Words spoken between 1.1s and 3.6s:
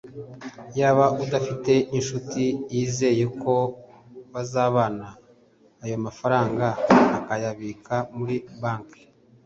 adafite inshuti yizeye ko